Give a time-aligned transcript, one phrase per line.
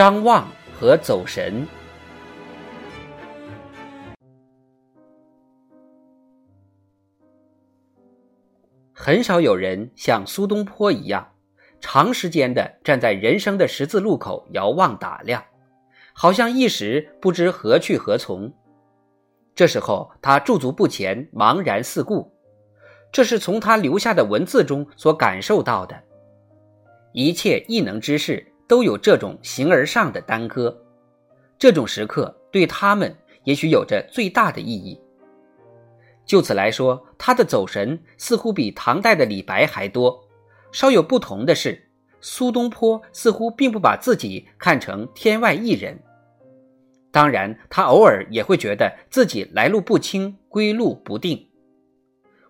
[0.00, 1.68] 张望和走神，
[8.94, 11.30] 很少有人像苏东坡一样，
[11.82, 15.44] 长时间的站在人生的十字路口遥望打量，
[16.14, 18.50] 好像一时不知何去何从。
[19.54, 22.32] 这时候他驻足不前，茫然四顾，
[23.12, 26.02] 这是从他留下的文字中所感受到的。
[27.12, 30.80] 一切异能之事都有这种形而上的耽搁，
[31.58, 34.96] 这种时刻对他们也许有着最大的意义。
[36.24, 40.24] 就此来说，他的走神似乎比唐代的李白还多。
[40.70, 46.00] 稍有不同的是，苏东坡似乎并不把自己看成天外一人。
[47.10, 51.48] 当然，他偶尔也会觉得自己来路不清、归路不定。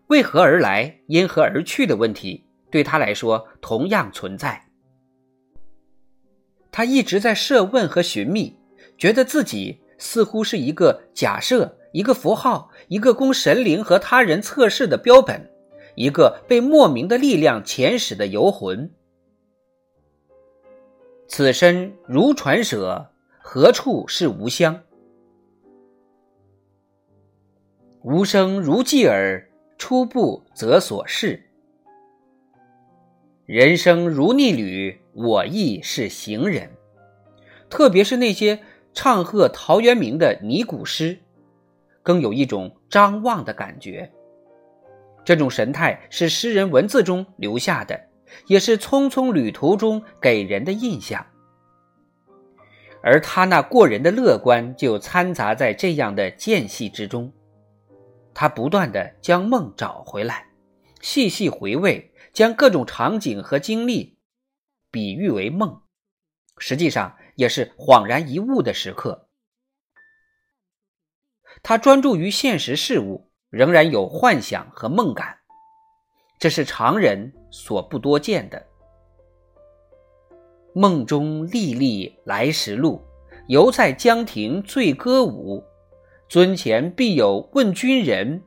[0.08, 4.66] 为何而来、因何而去的问题，对他来说同样存在。
[6.72, 8.56] 他一直在设问和寻觅，
[8.96, 15.50] 觉得自己似乎是一个假设、一个符号、一个供神灵和他人测试的标本，
[15.94, 18.90] 一个被莫名的力量遣使的游魂。
[21.26, 23.06] 此身如传舍。
[23.42, 24.80] 何处是吾乡？
[28.02, 31.49] 无声如寄耳，初步则所视。
[33.52, 36.70] 人生如逆旅，我亦是行人。
[37.68, 38.60] 特别是那些
[38.94, 41.18] 唱和陶渊明的拟古诗，
[42.00, 44.08] 更有一种张望的感觉。
[45.24, 48.00] 这种神态是诗人文字中留下的，
[48.46, 51.26] 也是匆匆旅途中给人的印象。
[53.02, 57.32] 而他那过人的乐观就掺杂在这样的间隙之中，
[58.32, 60.46] 他不断的将梦找回来，
[61.00, 64.18] 细细回味，将各种场景和经历
[64.90, 65.82] 比喻为梦，
[66.58, 69.28] 实际上也是恍然一悟的时刻。
[71.62, 75.38] 他专注于现实事物，仍然有幻想和梦感，
[76.38, 78.66] 这是常人所不多见的。
[80.72, 83.04] 梦中历历来时路，
[83.48, 85.64] 犹在江亭醉歌舞。
[86.28, 88.40] 尊前必有问君人，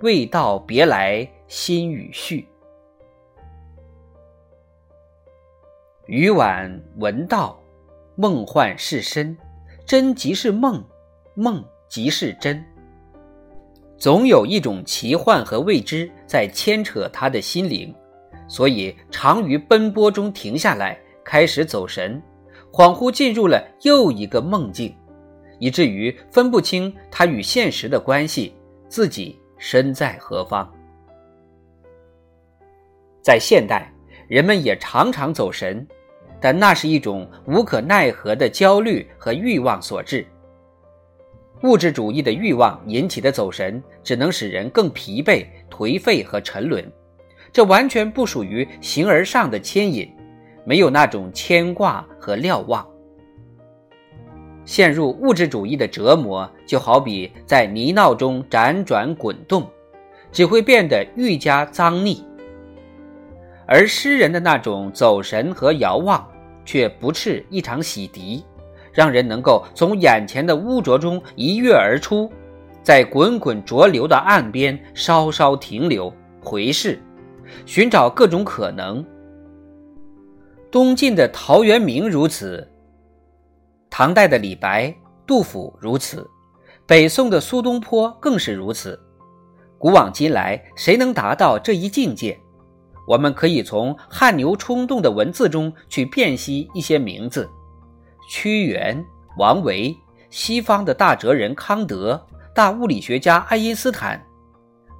[0.00, 2.48] 未到别来心与绪。
[6.08, 7.60] 余晚闻道，
[8.16, 9.36] 梦幻是真，
[9.84, 10.82] 真即是梦，
[11.34, 12.64] 梦即是真。
[13.98, 17.94] 总有一种奇幻和未知在牵扯他的心灵，
[18.48, 20.98] 所以常于奔波中停下来。
[21.22, 22.22] 开始走神，
[22.72, 24.96] 恍惚进入了又一个梦境，
[25.58, 28.54] 以至于分不清他与现实的关系，
[28.88, 30.66] 自己身在何方。
[33.20, 33.92] 在现代，
[34.26, 35.86] 人们也常常走神，
[36.40, 40.26] 但那是一种无可奈何的焦虑和欲望所致。
[41.62, 46.84] 物质主义的欲望引起的走神，只能使人更疲惫、颓废和沉沦，
[47.52, 50.08] 这完全不属于形而上的牵引。
[50.64, 52.86] 没有那种牵挂和瞭望，
[54.66, 59.66] 陷入物质主义的折磨，就好比在泥淖中辗转滚动，
[60.30, 62.22] 只会变得愈加脏腻。
[63.70, 66.26] 而诗人的那种走神和遥望，
[66.64, 68.42] 却不啻一场洗涤，
[68.90, 72.32] 让人能够从眼前的污浊中一跃而出，
[72.82, 76.10] 在滚滚浊流的岸边稍稍停留，
[76.40, 76.98] 回视，
[77.66, 79.04] 寻找各种可能。
[80.70, 82.66] 东晋的陶渊明如此，
[83.90, 84.94] 唐代的李白、
[85.26, 86.26] 杜甫如此，
[86.86, 88.98] 北宋的苏东坡更是如此。
[89.76, 92.38] 古往今来，谁能达到这一境界？
[93.08, 97.48] 我们可以从汗牛充栋的文字中去辨析一些名字：
[98.28, 99.02] 屈原、
[99.38, 99.96] 王维、
[100.28, 102.22] 西方的大哲人康德、
[102.54, 104.22] 大物理学家爱因斯坦，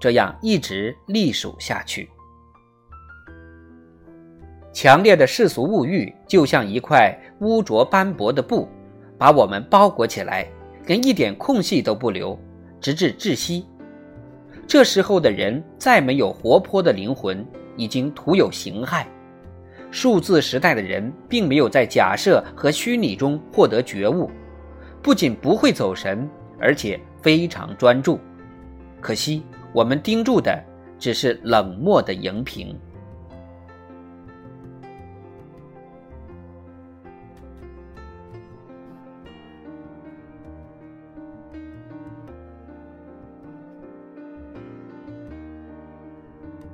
[0.01, 2.09] 这样一直隶属下去。
[4.73, 8.67] 强烈的世俗物欲就像一块污浊斑驳的布，
[9.19, 10.49] 把我们包裹起来，
[10.87, 12.39] 连一点空隙都不留，
[12.81, 13.67] 直至窒息。
[14.67, 17.45] 这时候的人再没有活泼的灵魂，
[17.79, 19.07] 已经徒有形骸。
[19.91, 24.31] 数字时代的人并没有在假设和虚拟中获得觉悟，
[25.01, 26.29] 不仅不会走神，
[26.61, 28.21] 而且非常专注。
[29.01, 29.43] 可惜，
[29.73, 30.63] 我们盯住的
[30.99, 32.79] 只是冷漠的荧屏。